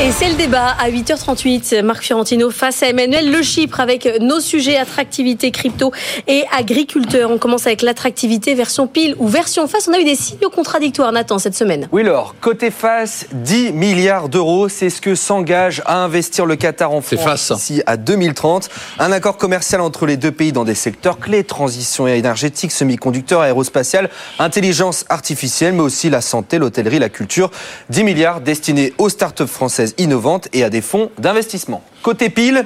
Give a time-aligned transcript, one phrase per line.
[0.00, 1.82] Et c'est le débat à 8h38.
[1.82, 5.90] Marc Fiorentino face à Emmanuel Le Chypre avec nos sujets attractivité, crypto
[6.28, 7.32] et agriculteur.
[7.32, 9.88] On commence avec l'attractivité version pile ou version face.
[9.88, 11.88] On a eu des signaux contradictoires, Nathan, cette semaine.
[11.90, 16.92] Oui, alors, côté face, 10 milliards d'euros, c'est ce que s'engage à investir le Qatar
[16.92, 18.70] en France ici à 2030.
[19.00, 24.10] Un accord commercial entre les deux pays dans des secteurs clés, transition énergétique, semi-conducteurs, aérospatiale,
[24.38, 27.50] intelligence artificielle, mais aussi la santé, l'hôtellerie, la culture.
[27.90, 31.82] 10 milliards destinés aux startups françaises innovantes et à des fonds d'investissement.
[32.02, 32.64] Côté pile,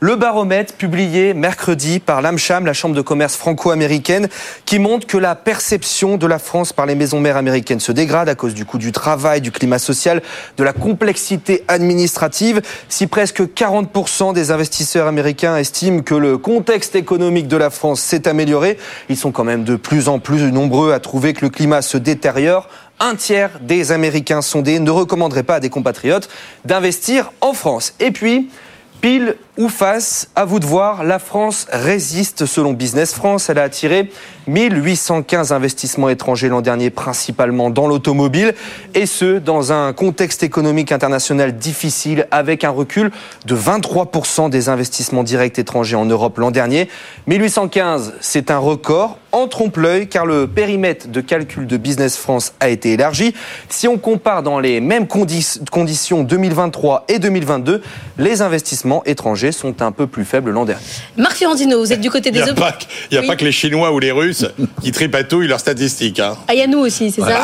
[0.00, 4.28] le baromètre publié mercredi par l'AMCHAM, la Chambre de commerce franco-américaine,
[4.64, 8.30] qui montre que la perception de la France par les maisons mères américaines se dégrade
[8.30, 10.22] à cause du coût du travail, du climat social,
[10.56, 12.62] de la complexité administrative.
[12.88, 18.26] Si presque 40% des investisseurs américains estiment que le contexte économique de la France s'est
[18.26, 18.78] amélioré,
[19.10, 21.98] ils sont quand même de plus en plus nombreux à trouver que le climat se
[21.98, 22.68] détériore
[23.00, 26.28] un tiers des Américains sondés ne recommanderaient pas à des compatriotes
[26.64, 27.94] d'investir en France.
[27.98, 28.50] Et puis,
[29.00, 33.50] pile ou face, à vous de voir, la France résiste selon Business France.
[33.50, 34.10] Elle a attiré
[34.46, 38.54] 1815 investissements étrangers l'an dernier, principalement dans l'automobile,
[38.94, 43.10] et ce, dans un contexte économique international difficile, avec un recul
[43.44, 46.88] de 23% des investissements directs étrangers en Europe l'an dernier.
[47.26, 52.68] 1815, c'est un record en trompe-l'œil, car le périmètre de calcul de Business France a
[52.68, 53.34] été élargi.
[53.68, 57.82] Si on compare dans les mêmes conditions 2023 et 2022,
[58.18, 60.82] les investissements étrangers sont un peu plus faibles l'an dernier.
[61.16, 62.40] Marc Fiorentino, vous êtes du côté des...
[62.40, 62.50] Il n'y
[63.18, 64.46] a, pas, que les Chinois ou les Russes
[64.82, 66.20] qui tripatouillent leurs statistiques.
[66.20, 66.36] Hein.
[66.48, 67.40] Ah, il y a nous aussi, c'est ça?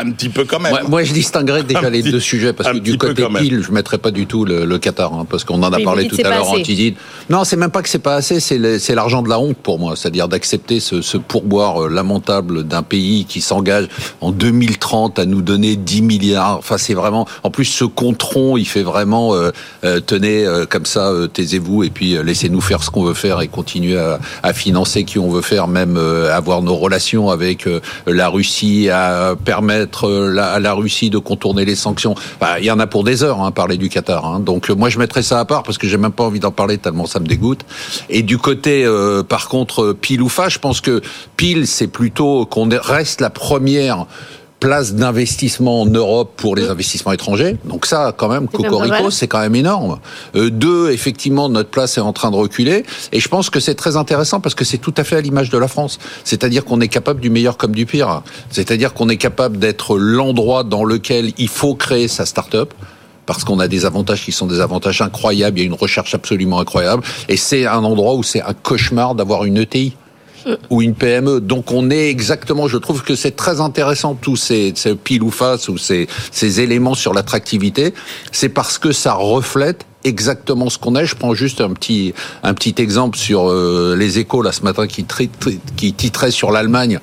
[0.00, 0.74] Un petit peu quand même.
[0.88, 3.98] moi, je distinguerais déjà les deux sujets, parce que du côté pile, je ne mettrais
[3.98, 6.60] pas du tout le, Qatar, hein, parce qu'on en a parlé tout à l'heure en
[6.60, 6.94] Tidine.
[7.30, 9.94] Non, c'est même pas que c'est pas assez, c'est l'argent de la honte pour moi,
[9.96, 13.88] c'est-à-dire d'accepter ce, pourboire euh, lamentable d'un pays qui s'engage
[14.20, 16.58] en 2030 à nous donner 10 milliards.
[16.58, 17.26] Enfin, c'est vraiment...
[17.42, 19.34] En plus, ce contron, il fait vraiment...
[19.34, 19.50] Euh,
[19.84, 23.98] euh, tenez, comme ça, taisez-vous et puis laissez-nous faire ce qu'on veut faire et continuer
[23.98, 25.96] à, financer qui on veut faire, même
[26.32, 27.68] avoir nos relations avec
[28.06, 32.14] la Russie, à permettre à la Russie de contourner les sanctions.
[32.40, 34.24] Bah, il y en a pour des heures, hein, parler du Qatar.
[34.26, 34.40] Hein.
[34.40, 36.78] Donc moi, je mettrais ça à part parce que j'ai même pas envie d'en parler
[36.78, 37.64] tellement ça me dégoûte.
[38.08, 38.86] Et du côté,
[39.28, 41.02] par contre, pile ou face, je pense que
[41.36, 44.06] pile, c'est plutôt qu'on reste la première
[44.60, 47.56] place d'investissement en Europe pour les investissements étrangers.
[47.64, 49.98] Donc ça, quand même, Cocorico, c'est quand même énorme.
[50.34, 52.84] Euh, deux, effectivement, notre place est en train de reculer.
[53.12, 55.50] Et je pense que c'est très intéressant parce que c'est tout à fait à l'image
[55.50, 55.98] de la France.
[56.24, 58.22] C'est-à-dire qu'on est capable du meilleur comme du pire.
[58.50, 62.74] C'est-à-dire qu'on est capable d'être l'endroit dans lequel il faut créer sa start-up
[63.26, 66.14] parce qu'on a des avantages qui sont des avantages incroyables, il y a une recherche
[66.14, 69.94] absolument incroyable, et c'est un endroit où c'est un cauchemar d'avoir une ETI
[70.70, 71.40] ou une PME.
[71.40, 75.30] Donc on est exactement, je trouve que c'est très intéressant tous ces, ces pile ou
[75.30, 77.94] face ou ces, ces éléments sur l'attractivité.
[78.32, 81.06] C'est parce que ça reflète exactement ce qu'on est.
[81.06, 84.86] Je prends juste un petit un petit exemple sur euh, les échos là ce matin
[84.86, 85.04] qui,
[85.76, 87.00] qui titrait sur l'Allemagne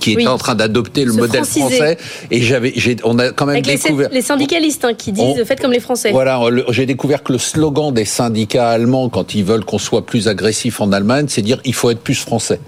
[0.00, 1.98] qui est en train d'adopter le modèle français.
[2.30, 2.74] Et j'avais,
[3.04, 6.10] on a quand même découvert les, syndicalistes hein, qui disent faites comme les Français.
[6.12, 6.40] Voilà,
[6.70, 10.80] j'ai découvert que le slogan des syndicats allemands quand ils veulent qu'on soit plus agressif
[10.80, 12.60] en Allemagne, c'est dire il faut être plus français.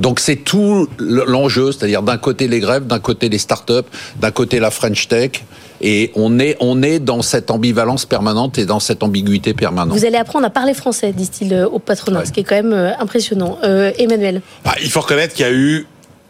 [0.00, 3.86] Donc c'est tout l'enjeu, c'est-à-dire d'un côté les grèves, d'un côté les start-up,
[4.20, 5.42] d'un côté la French Tech.
[5.80, 9.96] Et on est, on est dans cette ambivalence permanente et dans cette ambiguïté permanente.
[9.96, 12.72] Vous allez apprendre à parler français, disent-ils euh, au patronat, ce qui est quand même
[12.72, 13.58] euh, impressionnant.
[13.62, 14.42] Euh, Emmanuel.
[14.64, 15.86] Ah, il faut reconnaître qu'il y a eu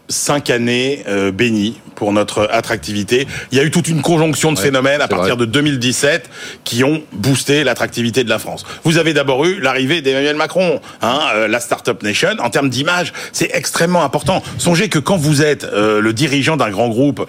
[0.08, 3.26] cinq années euh, bénies pour notre attractivité.
[3.50, 6.30] Il y a eu toute une conjonction de phénomènes à partir de 2017
[6.62, 8.64] qui ont boosté l'attractivité de la France.
[8.84, 12.36] Vous avez d'abord eu l'arrivée d'Emmanuel Macron, hein, euh, la Startup Nation.
[12.38, 14.42] En termes d'image, c'est extrêmement important.
[14.58, 17.26] Songez que quand vous êtes euh, le dirigeant d'un grand groupe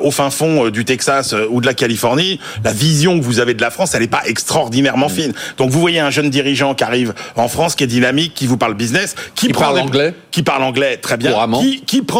[0.00, 3.60] au fin fond du Texas ou de la Californie, la vision que vous avez de
[3.60, 5.32] la France, elle n'est pas extraordinairement fine.
[5.58, 8.56] Donc vous voyez un jeune dirigeant qui arrive en France, qui est dynamique, qui vous
[8.56, 12.15] parle business, qui, parle anglais, qui parle anglais très bien, qui, qui prend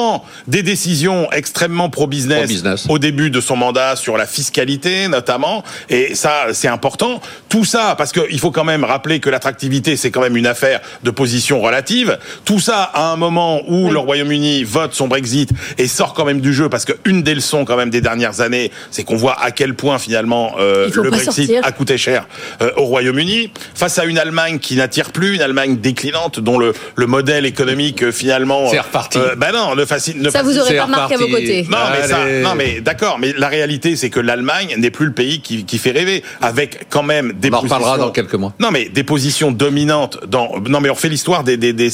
[0.47, 6.47] des décisions extrêmement pro-business, au début de son mandat sur la fiscalité notamment, et ça
[6.53, 7.21] c'est important.
[7.49, 10.81] Tout ça parce qu'il faut quand même rappeler que l'attractivité c'est quand même une affaire
[11.03, 12.19] de position relative.
[12.45, 16.41] Tout ça à un moment où le Royaume-Uni vote son Brexit et sort quand même
[16.41, 19.51] du jeu parce qu'une des leçons quand même des dernières années, c'est qu'on voit à
[19.51, 22.27] quel point finalement euh, le Brexit a coûté cher
[22.61, 26.75] euh, au Royaume-Uni face à une Allemagne qui n'attire plus, une Allemagne déclinante dont le,
[26.97, 29.19] le modèle économique euh, finalement c'est reparti.
[29.37, 31.67] ben non, le Ça vous aurait pas marqué à vos côtés.
[31.69, 33.19] Non, mais ça, non, mais d'accord.
[33.19, 36.89] Mais la réalité, c'est que l'Allemagne n'est plus le pays qui, qui, fait rêver, avec
[36.91, 37.51] quand même des.
[37.51, 38.53] On en reparlera dans quelques mois.
[38.61, 40.61] Non, mais des positions dominantes dans.
[40.69, 41.91] Non, mais on fait l'histoire des, des, des,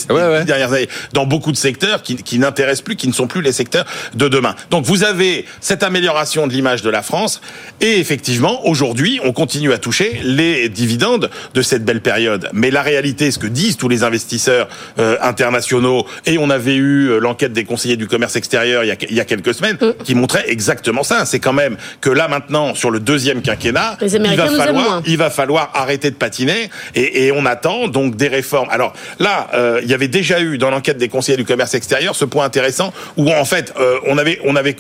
[0.47, 3.53] dernières années dans beaucoup de secteurs qui, qui n'intéressent plus, qui ne sont plus les
[3.53, 3.85] secteurs
[4.15, 4.55] de demain.
[4.71, 7.41] Donc vous avez cette amélioration de l'image de la France,
[7.81, 12.49] et effectivement, aujourd'hui, on continue à toucher les dividendes de cette belle période.
[12.53, 14.69] Mais la réalité, ce que disent tous les investisseurs
[14.99, 17.65] euh, internationaux, et on avait eu euh, l'enquête des
[17.97, 20.03] du commerce extérieur il y a, il y a quelques semaines, mm.
[20.05, 21.25] qui montrait exactement ça.
[21.25, 25.31] C'est quand même que là maintenant, sur le deuxième quinquennat, il va, falloir, il va
[25.31, 28.69] falloir arrêter de patiner, et, et on attend donc des réformes.
[28.71, 32.15] Alors là, euh, il y avait déjà eu dans l'enquête des conseillers du commerce extérieur
[32.15, 34.77] ce point intéressant où en fait euh, on avait on avait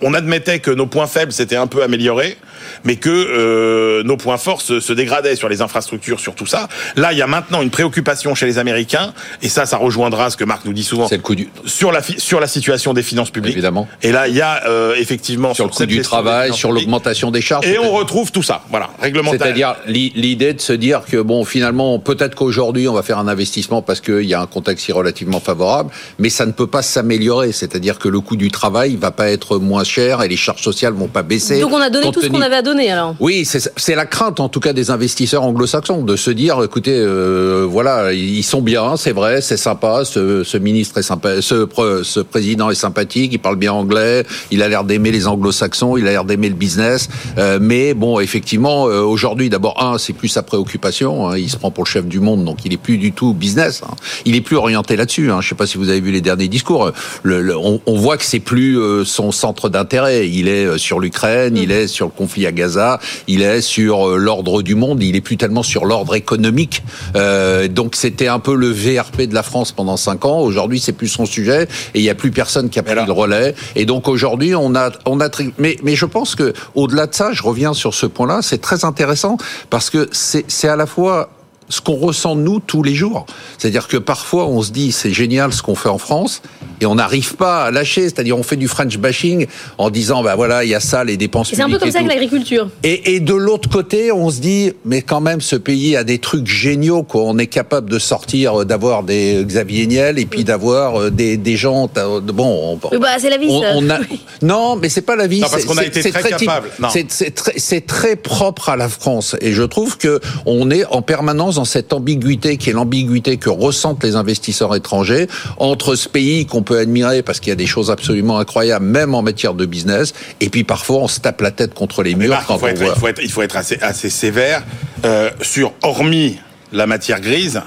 [0.00, 2.36] on, admettait que nos points faibles s'étaient un peu améliorés,
[2.84, 6.68] mais que euh, nos points forts se, se, dégradaient sur les infrastructures, sur tout ça.
[6.96, 9.12] Là, il y a maintenant une préoccupation chez les Américains,
[9.42, 11.08] et ça, ça rejoindra ce que Marc nous dit souvent.
[11.08, 11.48] C'est le coup du...
[11.66, 13.54] sur la sur la situation des finances publiques.
[13.54, 13.88] Évidemment.
[14.02, 17.40] Et là, il y a euh, effectivement sur, le coût du travail, sur l'augmentation des
[17.40, 17.66] charges.
[17.66, 19.40] Et on retrouve tout ça, voilà, réglementaire.
[19.40, 23.82] C'est-à-dire l'idée de se dire que bon, finalement, peut-être qu'aujourd'hui, on va faire un investissement
[23.82, 27.52] parce qu'il y a un contexte relativement favorable, mais ça ne peut pas s'améliorer.
[27.52, 30.92] C'est-à-dire que le coût du travail va pas être moins cher et les charges sociales
[30.92, 31.60] vont pas baisser.
[31.60, 33.14] Donc on a donné tout ce qu'on avait à donner alors.
[33.20, 37.66] Oui, c'est la crainte en tout cas des investisseurs anglo-saxons de se dire, écoutez, euh,
[37.68, 41.66] voilà, ils sont bien, c'est vrai, c'est sympa, ce, ce, ministre est sympa, ce,
[42.02, 46.06] ce président est sympathique, il parle bien anglais, il a l'air d'aimer les anglo-saxons, il
[46.06, 50.28] a l'air d'aimer le business, euh, mais bon, effectivement, euh, aujourd'hui, d'abord un, c'est plus
[50.28, 52.98] sa préoccupation, hein, il se prend pour le chef du monde, donc il est plus
[52.98, 53.94] du tout business, hein.
[54.24, 55.30] il est plus orienté là-dessus.
[55.30, 55.40] Hein.
[55.40, 56.92] Je sais pas si vous avez vu les derniers discours,
[57.22, 59.96] le, on, on, voit que c'est plus son centre d'intérêt
[60.28, 64.08] il est euh, sur l'Ukraine, il est sur le conflit à Gaza, il est sur
[64.08, 66.82] euh, l'ordre du monde, il est plus tellement sur l'ordre économique.
[67.14, 70.40] Euh, donc c'était un peu le VRP de la France pendant cinq ans.
[70.40, 73.12] Aujourd'hui, c'est plus son sujet et il n'y a plus personne qui a pris le
[73.12, 73.54] relais.
[73.74, 75.28] Et donc aujourd'hui, on a, on a,
[75.58, 78.84] mais, mais je pense que au-delà de ça, je reviens sur ce point-là, c'est très
[78.84, 79.36] intéressant
[79.70, 81.30] parce que c'est à la fois
[81.68, 83.26] ce qu'on ressent nous tous les jours.
[83.58, 86.42] C'est-à-dire que parfois on se dit c'est génial ce qu'on fait en France
[86.80, 88.02] et on n'arrive pas à lâcher.
[88.02, 89.46] C'est-à-dire on fait du French bashing
[89.78, 91.50] en disant bah voilà il y a ça les dépenses.
[91.52, 92.68] C'est un peu comme ça avec l'agriculture.
[92.82, 96.18] Et, et, de l'autre côté on se dit mais quand même ce pays a des
[96.18, 97.22] trucs géniaux quoi.
[97.24, 101.56] On est capable de sortir d'avoir des Xavier Niel et puis d'avoir euh, des, des
[101.56, 101.90] gens
[102.22, 102.78] bon.
[102.82, 103.48] On, bah c'est la vie.
[103.50, 103.98] On, a,
[104.42, 105.40] non mais c'est pas la vie.
[105.40, 106.68] Non parce qu'on a été très, très capable.
[106.92, 111.55] C'est très, très propre à la France et je trouve que on est en permanence
[111.56, 115.26] dans cette ambiguïté qui est l'ambiguïté que ressentent les investisseurs étrangers
[115.58, 119.14] entre ce pays qu'on peut admirer parce qu'il y a des choses absolument incroyables, même
[119.14, 122.42] en matière de business, et puis parfois on se tape la tête contre les murs.
[122.46, 124.62] quand il, faut être, il, faut être, il, faut être, assez, assez sévère
[125.04, 126.38] euh, sur, hormis
[126.72, 127.60] la matière grise,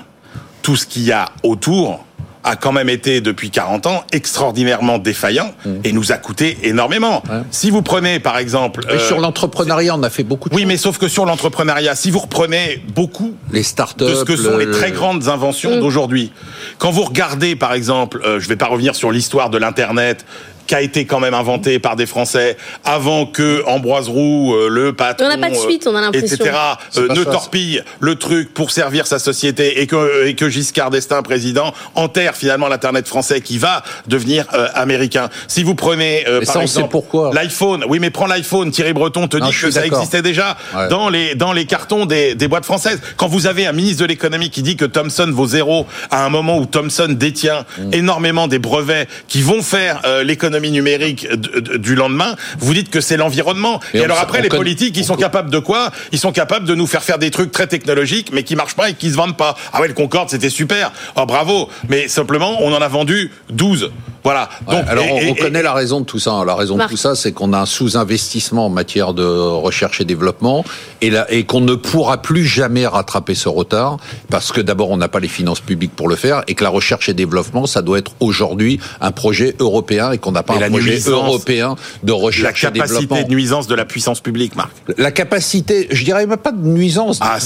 [0.62, 2.06] tout ce qu'il y a autour
[2.44, 5.70] a quand même été depuis 40 ans extraordinairement défaillant mmh.
[5.84, 7.22] et nous a coûté énormément.
[7.52, 10.50] Si vous prenez par exemple euh, sur l'entrepreneuriat, on a fait beaucoup.
[10.50, 14.24] De oui, mais sauf que sur l'entrepreneuriat, si vous reprenez beaucoup les startups, de ce
[14.24, 15.80] que sont les très grandes inventions mmh.
[15.80, 16.32] d'aujourd'hui,
[16.78, 20.26] quand vous regardez par exemple, euh, je ne vais pas revenir sur l'histoire de l'internet
[20.70, 22.56] qui a été quand même inventé par des Français
[22.86, 26.12] avant que Ambroise Roux, euh, le patron, on n'a pas de suite, on a euh,
[26.14, 26.52] etc.,
[26.98, 31.24] euh, ne torpille le truc pour servir sa société et que, et que Giscard d'Estaing,
[31.24, 34.46] président, enterre finalement l'internet français qui va devenir
[34.76, 35.30] américain.
[35.48, 36.96] Si vous prenez par exemple
[37.34, 38.70] l'iPhone, oui, mais prends l'iPhone.
[38.70, 40.56] Thierry Breton te dit que ça existait déjà
[40.92, 43.02] dans les dans les cartons des, des boîtes françaises.
[43.18, 46.30] Quand vous avez un ministre de l'économie qui dit que Thomson vaut zéro à un
[46.30, 47.94] moment où Thomson détient mm.
[47.94, 51.28] énormément des brevets qui vont faire l'économie numérique
[51.78, 53.80] du lendemain, vous dites que c'est l'environnement.
[53.94, 55.92] Et, alors après, les politiques, ils sont capables de quoi?
[56.12, 58.90] Ils sont capables de nous faire faire des trucs très technologiques, mais qui marchent pas
[58.90, 59.56] et qui se vendent pas.
[59.74, 60.92] Ah ouais, le Concorde, c'était super.
[61.16, 61.70] Oh bravo.
[61.90, 63.92] Mais simplement, on en a vendu 12.
[64.24, 64.50] Voilà.
[64.68, 66.44] Donc, alors on, connaît la raison de tout ça.
[66.46, 70.06] La raison de tout ça, c'est qu'on a un sous-investissement en matière de recherche et
[70.06, 70.66] développement,
[71.02, 73.98] et, et qu'on ne pourra plus jamais rattraper ce retard,
[74.30, 76.70] parce que d'abord on n'a pas les finances publiques pour le faire, et que la
[76.70, 80.70] recherche et développement, ça doit être aujourd'hui un projet européen, et qu'on n'a pas un
[80.70, 82.94] projet européen de recherche et développement.
[82.94, 84.72] La capacité de nuisance de la puissance publique, Marc.
[84.98, 87.38] La capacité, je dirais même pas de nuisance, ah,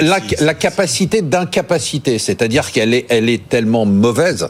[0.00, 4.48] la, la, capacité d'incapacité, c'est-à-dire qu'elle est, elle est tellement mauvaise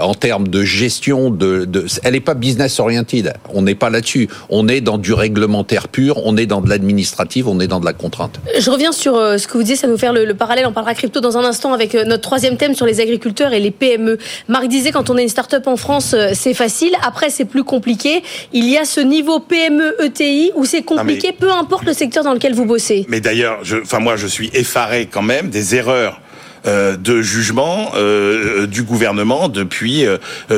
[0.00, 3.32] en termes de gestion de, de elle n'est pas business oriented.
[3.52, 4.28] On n'est pas là-dessus.
[4.48, 6.20] On est dans du réglementaire pur.
[6.24, 7.46] On est dans de l'administratif.
[7.46, 8.40] On est dans de la contrainte.
[8.58, 9.76] Je reviens sur euh, ce que vous disiez.
[9.76, 10.66] Ça nous faire le, parallèle.
[10.66, 13.60] On parlera crypto dans un instant avec euh, notre troisième thème sur les agriculteurs et
[13.60, 14.18] les PME.
[14.48, 16.92] Marc disait quand on est une start-up en France, euh, c'est facile.
[17.02, 18.24] Après, c'est plus compliqué.
[18.52, 22.34] Il y a ce niveau PME ETI où c'est compliqué, peu importe le secteur dans
[22.34, 23.06] lequel vous bossez.
[23.08, 26.20] Mais d'ailleurs, enfin moi, je suis effaré quand même des erreurs
[26.64, 27.92] de jugement
[28.66, 30.04] du gouvernement depuis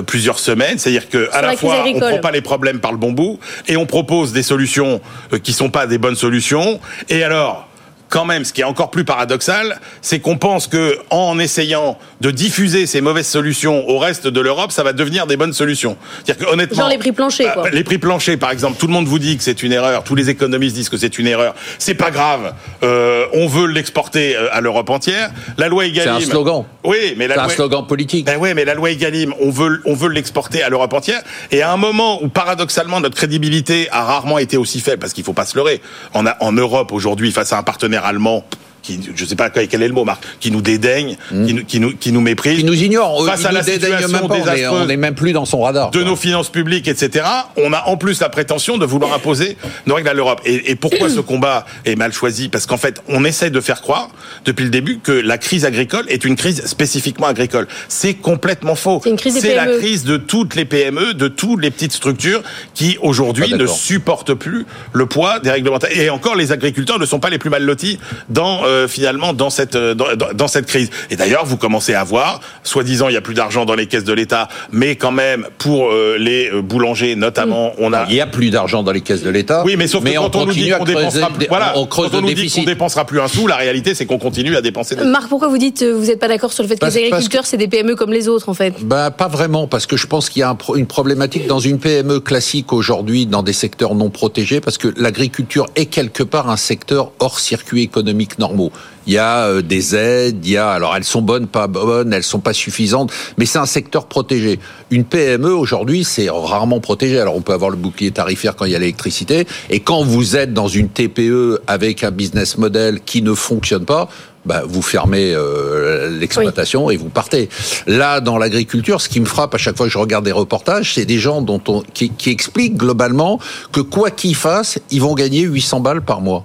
[0.06, 0.78] plusieurs semaines.
[0.78, 3.38] C'est-à-dire que à la, fois on prend pas les problèmes par le bon bout
[3.68, 5.02] et on propose des solutions
[5.42, 6.80] qui sont pas des bonnes solutions.
[7.10, 7.65] Et alors
[8.08, 12.30] quand même, ce qui est encore plus paradoxal, c'est qu'on pense que en essayant de
[12.30, 15.96] diffuser ces mauvaises solutions au reste de l'Europe, ça va devenir des bonnes solutions.
[16.24, 17.64] C'est-à-dire que honnêtement, genre les prix planchers, quoi.
[17.64, 20.04] Bah, les prix planchers, par exemple, tout le monde vous dit que c'est une erreur,
[20.04, 21.54] tous les économistes disent que c'est une erreur.
[21.78, 25.30] C'est pas grave, euh, on veut l'exporter euh, à l'Europe entière.
[25.58, 26.14] La loi Egalim.
[26.18, 26.64] C'est un slogan.
[26.84, 28.26] Oui, mais la c'est un slogan politique.
[28.26, 31.22] Ben oui, mais la loi Egalim, on veut, on veut l'exporter à l'Europe entière.
[31.50, 35.24] Et à un moment où paradoxalement notre crédibilité a rarement été aussi faible, parce qu'il
[35.24, 35.80] faut pas se leurrer,
[36.14, 38.44] on a en Europe aujourd'hui face à un partenaire allemand
[38.86, 41.46] qui, je sais pas quel est le mot, Marc, qui nous dédaigne, hmm.
[41.46, 42.58] qui, nous, qui, nous, qui nous méprise.
[42.58, 43.26] Qui nous ignore.
[43.26, 44.36] Face à la situation même pas,
[44.70, 45.90] on n'est même plus dans son radar.
[45.90, 47.24] De nos finances publiques, etc.
[47.56, 50.40] On a en plus la prétention de vouloir imposer nos règles à l'Europe.
[50.44, 52.48] Et, et, pourquoi ce combat est mal choisi?
[52.48, 54.10] Parce qu'en fait, on essaie de faire croire,
[54.44, 57.66] depuis le début, que la crise agricole est une crise spécifiquement agricole.
[57.88, 59.02] C'est complètement faux.
[59.02, 62.42] C'est la crise de toutes les PME, de toutes les petites structures
[62.74, 66.00] qui, aujourd'hui, ne supportent plus le poids des réglementations.
[66.00, 68.62] Et encore, les agriculteurs ne sont pas les plus mal lotis dans...
[68.64, 70.90] Euh, euh, finalement dans cette euh, dans, cette crise.
[71.10, 74.04] Et d'ailleurs, vous commencez à voir, soi-disant, il y a plus d'argent dans les caisses
[74.04, 78.26] de l'État, mais quand même pour euh, les boulangers notamment, on a il y a
[78.26, 79.62] plus d'argent dans les caisses de l'État.
[79.64, 82.50] Oui, mais sauf que quand on, nous dit qu'on dépensera, voilà, quand on nous dit
[82.50, 84.96] qu'on dépensera plus un sou, la réalité c'est qu'on continue à dépenser.
[84.96, 85.04] Des...
[85.04, 87.56] Marc, pourquoi vous dites vous n'êtes pas d'accord sur le fait que les agriculteurs c'est
[87.56, 88.74] des PME comme les autres en fait?
[88.82, 92.20] Bah pas vraiment, parce que je pense qu'il y a une problématique dans une PME
[92.20, 97.12] classique aujourd'hui dans des secteurs non protégés, parce que l'agriculture est quelque part un secteur
[97.18, 98.65] hors circuit économique normaux
[99.06, 102.12] il y a euh, des aides, il y a alors elles sont bonnes, pas bonnes,
[102.12, 104.58] elles sont pas suffisantes, mais c'est un secteur protégé.
[104.90, 107.20] Une PME aujourd'hui, c'est rarement protégé.
[107.20, 110.36] Alors on peut avoir le bouclier tarifaire quand il y a l'électricité, et quand vous
[110.36, 114.08] êtes dans une TPE avec un business model qui ne fonctionne pas,
[114.46, 117.48] bah, vous fermez euh, l'exploitation et vous partez.
[117.88, 120.94] Là, dans l'agriculture, ce qui me frappe à chaque fois que je regarde des reportages,
[120.94, 123.40] c'est des gens dont on, qui, qui expliquent globalement
[123.72, 126.44] que quoi qu'ils fassent, ils vont gagner 800 balles par mois.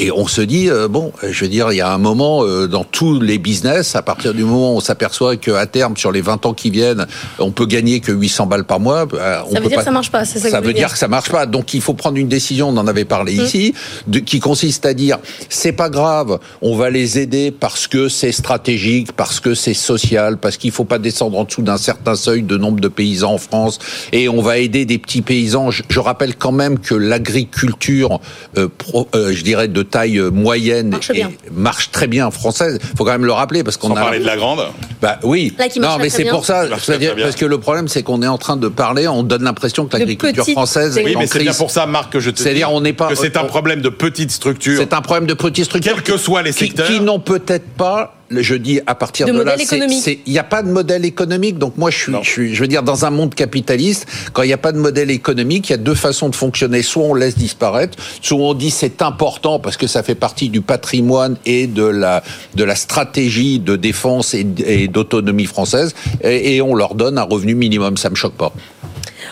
[0.00, 2.66] Et on se dit, euh, bon, je veux dire, il y a un moment euh,
[2.66, 6.20] dans tous les business, à partir du moment où on s'aperçoit qu'à terme, sur les
[6.20, 7.06] 20 ans qui viennent,
[7.38, 9.06] on peut gagner que 800 balles par mois.
[9.06, 10.92] Bah, ça veut dire que ça marche pas, c'est ça, ça veut dire.
[10.92, 11.46] que ça marche pas.
[11.46, 13.44] Donc il faut prendre une décision, on en avait parlé mmh.
[13.44, 13.74] ici,
[14.08, 18.32] de, qui consiste à dire, c'est pas grave, on va les aider parce que c'est
[18.32, 22.42] stratégique, parce que c'est social, parce qu'il faut pas descendre en dessous d'un certain seuil
[22.42, 23.78] de nombre de paysans en France,
[24.12, 25.70] et on va aider des petits paysans.
[25.70, 28.20] Je, je rappelle quand même que l'agriculture,
[28.58, 28.68] euh,
[29.14, 32.78] euh, je dirais, de taille euh, moyenne marche, et marche très bien française.
[32.96, 34.66] Faut quand même le rappeler parce qu'on a parlé de la grande.
[35.00, 35.54] Bah oui.
[35.76, 36.66] non, mais c'est pour ça.
[36.68, 39.96] parce que le problème, c'est qu'on est en train de parler, on donne l'impression que
[39.96, 41.00] l'agriculture française.
[41.02, 43.08] Oui, mais c'est bien pour ça, Marc, que je te C'est-à-dire, on n'est pas.
[43.08, 44.78] Que c'est un problème de petites structures.
[44.78, 45.94] C'est un problème de petites structures.
[45.94, 46.86] Quels que soient les secteurs.
[46.86, 50.62] Qui, n'ont peut-être pas je dis à partir de, de là, il n'y a pas
[50.62, 51.58] de modèle économique.
[51.58, 54.48] Donc moi, je suis, je suis, je veux dire, dans un monde capitaliste, quand il
[54.48, 56.82] n'y a pas de modèle économique, il y a deux façons de fonctionner.
[56.82, 60.60] Soit on laisse disparaître, soit on dit c'est important parce que ça fait partie du
[60.60, 62.22] patrimoine et de la
[62.54, 64.44] de la stratégie de défense et,
[64.88, 67.96] d'autonomie française, et, et on leur donne un revenu minimum.
[67.96, 68.52] Ça me choque pas.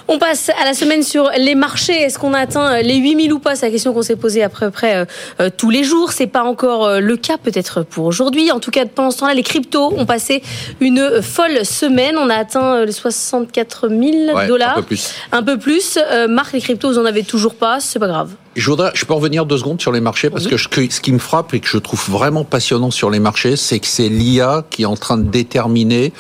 [0.09, 1.95] On passe à la semaine sur les marchés.
[1.95, 3.55] Est-ce qu'on atteint les 8000 ou pas?
[3.55, 5.05] C'est la question qu'on s'est posée à peu près euh,
[5.41, 6.13] euh, tous les jours.
[6.13, 8.51] C'est pas encore euh, le cas peut-être pour aujourd'hui.
[8.51, 10.43] En tout cas, pendant ce temps-là, les cryptos ont passé
[10.81, 12.17] une folle semaine.
[12.19, 14.79] On a atteint les 64 000 dollars.
[14.79, 15.15] Un peu plus.
[15.31, 15.99] Un peu plus.
[16.29, 17.81] Marc, les cryptos, vous en avez toujours pas.
[17.81, 18.31] C'est pas grave.
[18.55, 21.19] Je voudrais, je peux revenir deux secondes sur les marchés parce que ce qui me
[21.19, 24.83] frappe et que je trouve vraiment passionnant sur les marchés, c'est que c'est l'IA qui
[24.83, 26.13] est en train de déterminer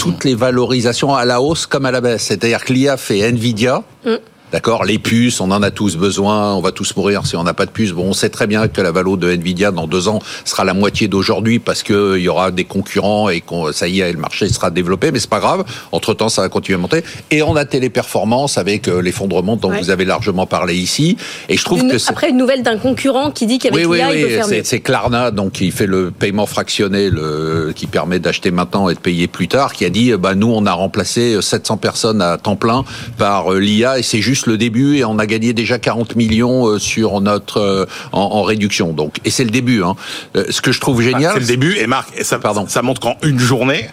[0.00, 2.22] toutes les valorisations à la hausse comme à la baisse.
[2.22, 3.82] C'est-à-dire que l'IA fait Nvidia.
[4.06, 4.14] Mm.
[4.52, 7.54] D'accord, les puces, on en a tous besoin, on va tous mourir si on n'a
[7.54, 7.92] pas de puces.
[7.92, 10.74] Bon, on sait très bien que la valo de Nvidia dans deux ans sera la
[10.74, 14.18] moitié d'aujourd'hui parce que il y aura des concurrents et qu'on ça y est, le
[14.18, 15.64] marché sera développé, mais c'est pas grave.
[15.92, 17.04] Entre temps, ça va continuer à monter.
[17.30, 21.16] Et on a Téléperformance avec euh, l'effondrement dont vous avez largement parlé ici.
[21.48, 24.22] Et je trouve que après une nouvelle d'un concurrent qui dit qu'avec oui, l'IA, il
[24.24, 24.62] peut faire mieux.
[24.64, 28.98] C'est Klarna, donc qui fait le paiement fractionné, le qui permet d'acheter maintenant et de
[28.98, 32.56] payer plus tard, qui a dit bah nous on a remplacé 700 personnes à temps
[32.56, 32.84] plein
[33.16, 36.66] par euh, l'IA et c'est juste le début et on a gagné déjà 40 millions
[36.66, 38.92] euh, sur notre euh, en, réduction.
[38.92, 39.82] Donc et c'est le début.
[39.82, 39.94] Hein.
[40.36, 41.76] Euh, ce que je trouve génial, c'est le début.
[41.76, 42.66] Et Marc, et ça, Pardon.
[42.68, 43.88] ça montre qu'en une journée,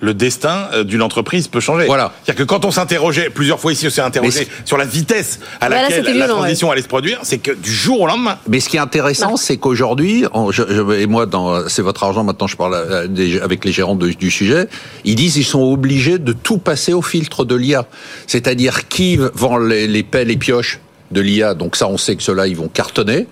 [0.00, 1.86] le destin d'une entreprise peut changer.
[1.86, 2.12] Voilà.
[2.24, 5.68] C'est-à-dire que quand on s'interrogeait, plusieurs fois ici on s'est interrogé sur la vitesse à
[5.68, 8.38] laquelle la transition allait se produire, c'est que du jour au lendemain.
[8.48, 10.24] Mais ce qui est intéressant, c'est qu'aujourd'hui,
[10.98, 12.74] et moi, dans c'est votre argent, maintenant je parle
[13.42, 14.68] avec les gérants du sujet,
[15.04, 17.86] ils disent qu'ils sont obligés de tout passer au filtre de l'IA.
[18.26, 22.22] C'est-à-dire qui vend les, les pelles et pioches de l'IA, donc ça on sait que
[22.22, 23.26] ceux-là ils vont cartonner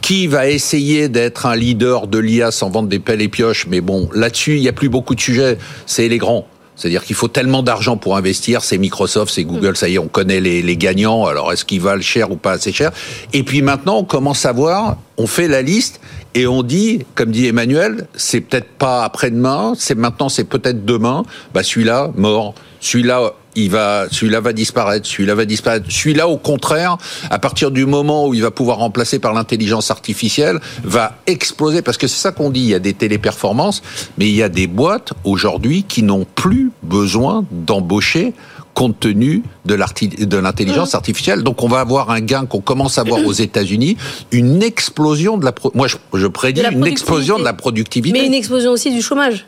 [0.00, 3.66] qui va essayer d'être un leader de l'IA sans vendre des pelles et pioches?
[3.68, 5.58] Mais bon, là-dessus, il n'y a plus beaucoup de sujets.
[5.86, 6.46] C'est les grands.
[6.78, 10.06] C'est-à-dire qu'il faut tellement d'argent pour investir, c'est Microsoft, c'est Google, ça y est, on
[10.06, 12.92] connaît les, les gagnants, alors est-ce qu'ils valent cher ou pas assez cher?
[13.32, 16.00] Et puis maintenant, on commence à voir, on fait la liste,
[16.34, 21.24] et on dit, comme dit Emmanuel, c'est peut-être pas après-demain, c'est maintenant, c'est peut-être demain,
[21.52, 25.86] bah celui-là, mort, celui-là, il va, celui-là va disparaître, celui-là va disparaître.
[25.90, 26.96] Celui-là, au contraire,
[27.30, 31.82] à partir du moment où il va pouvoir remplacer par l'intelligence artificielle, va exploser.
[31.82, 32.60] Parce que c'est ça qu'on dit.
[32.60, 33.82] Il y a des téléperformances,
[34.16, 38.34] mais il y a des boîtes aujourd'hui qui n'ont plus besoin d'embaucher
[38.74, 40.96] compte tenu de l'intelligence mmh.
[40.96, 41.42] artificielle.
[41.42, 43.96] Donc on va avoir un gain qu'on commence à voir aux États-Unis,
[44.30, 48.16] une explosion de la moi je, prédis une explosion de la productivité.
[48.16, 49.46] Mais une explosion aussi du chômage.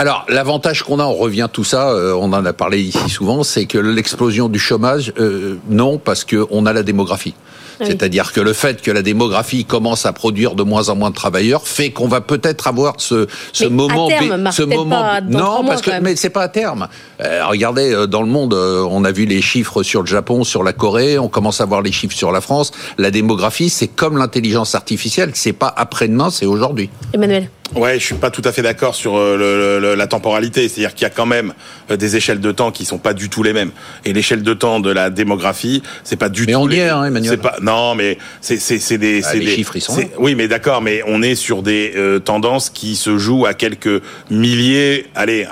[0.00, 3.42] Alors, l'avantage qu'on a, on revient tout ça, euh, on en a parlé ici souvent,
[3.42, 7.34] c'est que l'explosion du chômage, euh, non, parce qu'on a la démographie.
[7.82, 11.14] C'est-à-dire que le fait que la démographie commence à produire de moins en moins de
[11.14, 14.08] travailleurs fait qu'on va peut-être avoir ce, ce moment,
[14.50, 15.04] ce moment.
[15.28, 16.88] non, parce que mais c'est pas à terme.
[17.22, 20.72] Euh, regardez dans le monde, on a vu les chiffres sur le Japon, sur la
[20.72, 22.70] Corée, on commence à voir les chiffres sur la France.
[22.96, 26.88] La démographie, c'est comme l'intelligence artificielle, c'est pas après-demain, c'est aujourd'hui.
[27.12, 27.50] Emmanuel.
[27.74, 30.68] Ouais, je suis pas tout à fait d'accord sur le, la temporalité.
[30.68, 31.52] C'est-à-dire qu'il y a quand même
[31.88, 33.70] des échelles de temps qui sont pas du tout les mêmes.
[34.04, 36.58] Et l'échelle de temps de la démographie, c'est pas du mais tout.
[36.58, 37.38] Mais on y est, hein, Emmanuel.
[37.38, 39.96] Pas, non, mais c'est c'est des, bah, les des chiffres ils sont.
[40.18, 44.02] Oui, mais d'accord, mais on est sur des euh, tendances qui se jouent à quelques
[44.30, 45.46] milliers, allez,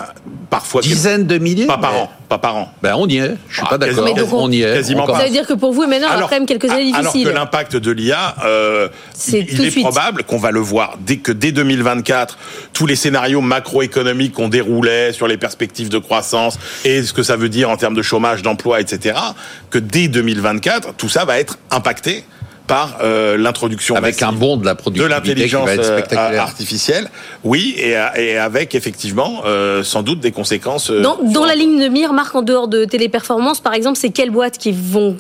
[0.50, 1.66] parfois dizaines de milliers.
[1.66, 2.72] Pas par an pas par an.
[2.82, 4.06] Ben on y est, je suis ah, pas d'accord.
[4.32, 4.74] On, y est.
[4.74, 5.18] Quasiment pas.
[5.18, 7.28] Ça veut dire que pour vous, maintenant, il y a quand même quelques années difficiles.
[7.28, 8.88] Alors que l'impact de l'IA, euh,
[9.28, 12.38] il est probable qu'on va le voir dès que dès 2024,
[12.72, 17.36] tous les scénarios macroéconomiques qu'on déroulait sur les perspectives de croissance et ce que ça
[17.36, 19.18] veut dire en termes de chômage, d'emploi, etc.,
[19.70, 22.24] que dès 2024, tout ça va être impacté
[22.68, 27.10] par euh, l'introduction avec un bond de la productivité de l'intelligence euh, artificielle,
[27.42, 30.90] oui, et, et, avec effectivement euh, sans doute des conséquences.
[30.90, 34.30] dans, dans la ligne de mire, Marc, en dehors de téléperformance, par exemple, c'est quelles
[34.30, 35.16] boîtes qui vont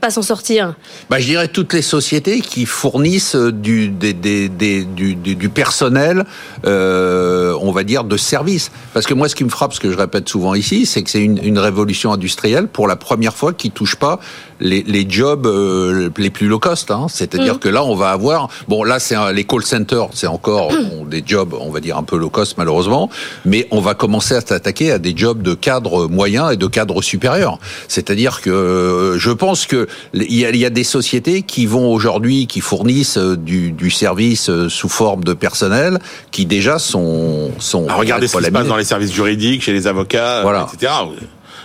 [0.00, 0.74] pas s'en sortir?
[1.08, 6.24] Bah, Je dirais toutes les sociétés qui fournissent du, des, des, des, du, du, personnel,
[6.64, 8.70] euh, on va dire, de service.
[8.94, 11.10] Parce que moi, ce qui me frappe, ce que je répète souvent ici, c'est que
[11.10, 14.18] c'est une, une, révolution industrielle pour la première fois qui touche pas
[14.60, 16.90] les, les jobs euh, les plus low cost.
[16.90, 17.06] Hein.
[17.08, 17.58] C'est-à-dire mm.
[17.58, 18.48] que là, on va avoir...
[18.68, 21.08] Bon, là, c'est les call centers, c'est encore mm.
[21.08, 23.10] des jobs, on va dire, un peu low cost, malheureusement.
[23.44, 27.02] Mais on va commencer à s'attaquer à des jobs de cadre moyen et de cadre
[27.02, 27.58] supérieur.
[27.88, 32.60] C'est-à-dire que euh, je pense que il y, a, des sociétés qui vont aujourd'hui, qui
[32.60, 35.98] fournissent euh, du, service euh, sous forme de personnel,
[36.30, 37.50] qui déjà sont...
[37.58, 40.68] sont ah, regardez ce qui se passe dans les services juridiques, chez les avocats, voilà.
[40.72, 40.92] etc.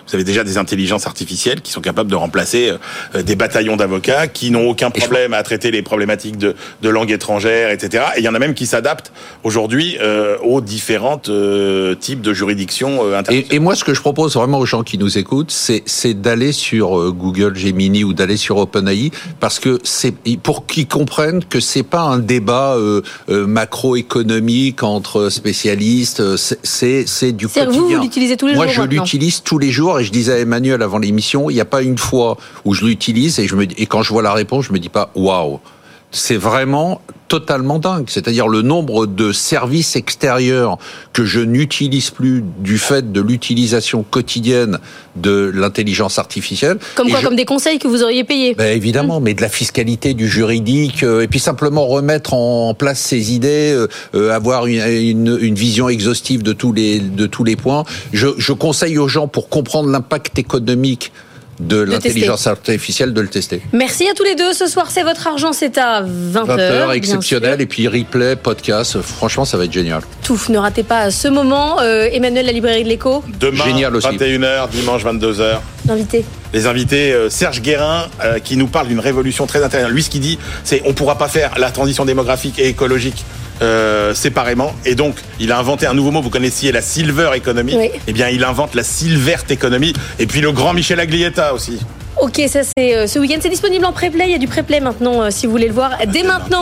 [0.08, 2.72] Vous avez déjà des intelligences artificielles qui sont capables de remplacer
[3.16, 7.12] euh, des bataillons d'avocats qui n'ont aucun problème à traiter les problématiques de, de langue
[7.12, 8.04] étrangère, etc.
[8.16, 9.12] Et il y en a même qui s'adaptent
[9.44, 13.46] aujourd'hui euh, aux différents euh, types de juridictions internationales.
[13.52, 16.52] Et, et, moi, ce que je propose vraiment aux gens qui nous écoutent, c'est d'aller
[16.52, 20.14] sur Google Gemini ou d'aller sur OpenAI parce que c'est
[20.44, 22.78] pour qu'ils comprennent que c'est pas un débat
[23.28, 27.70] macroéconomique entre spécialistes, c'est du quotidien.
[27.70, 28.86] Vous, vous l'utilisez tous les moi, jours.
[28.86, 31.62] Moi, je l'utilise tous les jours et je disais à Emmanuel avant l'émission, il n'y
[31.62, 34.80] a pas une fois où je l'utilise et, quand je vois la réponse, je me
[34.80, 35.60] dis pas waouh.
[36.12, 38.06] C'est vraiment totalement dingue.
[38.08, 40.78] C'est-à-dire le nombre de services extérieurs
[41.14, 44.80] que je n'utilise plus du fait de l'utilisation quotidienne
[45.16, 46.78] de l'intelligence artificielle.
[46.96, 50.14] Comme quoi, comme des conseils que vous auriez payés ben Évidemment, mais de la fiscalité,
[50.14, 54.82] du juridique, euh, et puis simplement remettre en place ces idées, euh, euh, avoir une,
[54.82, 57.84] une, une, vision exhaustive de tous les, de tous les points.
[58.14, 61.12] Je, je conseille aux gens, pour comprendre l'impact économique
[61.60, 63.62] de, l'intelligence artificielle de le tester.
[63.74, 64.54] Merci à tous les deux.
[64.54, 66.46] Ce soir, c'est votre argent, c'est à 20h.
[66.46, 67.62] 20h, exceptionnel.
[67.62, 69.02] Et puis replay, podcast.
[69.02, 70.02] Franchement, ça va être génial.
[70.24, 71.80] Tout, ne ratez pas ce moment.
[71.82, 73.24] Euh, Emmanuel, la librairie de l'écho.
[73.40, 74.08] Demain, génial aussi.
[74.08, 75.60] 21h, dimanche 22h.
[75.88, 79.92] L'invité les invités euh, Serge Guérin euh, qui nous parle d'une révolution très intéressante.
[79.92, 83.26] Lui, ce qu'il dit, c'est on pourra pas faire la transition démographique et écologique
[83.62, 84.74] euh, séparément.
[84.86, 86.22] Et donc, il a inventé un nouveau mot.
[86.22, 87.78] Vous connaissiez la silver economy.
[88.08, 89.94] Eh bien, il invente la silvert economy.
[90.20, 91.80] Et puis le grand Michel Aglietta aussi.
[92.22, 93.40] Ok, ça c'est ce week-end.
[93.42, 94.26] C'est disponible en pré-play.
[94.28, 95.92] Il y a du pré-play maintenant, si vous voulez le voir.
[96.08, 96.48] Dès maintenant.